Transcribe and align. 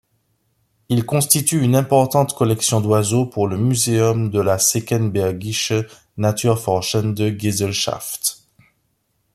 Il 0.89 1.05
constitue 1.05 1.61
une 1.61 1.75
importante 1.75 2.33
collection 2.33 2.81
d’oiseaux 2.81 3.27
pour 3.27 3.47
le 3.47 3.55
muséum 3.59 4.31
de 4.31 4.41
la 4.41 4.57
Senckenbergische 4.57 5.73
Naturforschende 6.17 7.37
Gesellschaft. 7.39 8.39